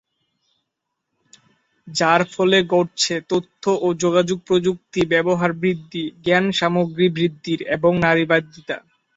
যার 1.87 2.21
ফলে 2.33 2.57
ঘটছে 2.71 3.15
তথ্য 3.29 3.63
ও 3.81 3.97
যোগাযোগ 4.03 4.39
প্রযুক্তি 4.47 5.01
ব্যবহার 5.13 5.51
বৃদ্ধি, 5.61 6.03
জ্ঞান 6.23 6.45
সামগ্রী 6.59 7.07
বৃদ্ধির 7.15 7.59
এবং 7.75 7.91
নারীবাদীতা। 8.05 8.77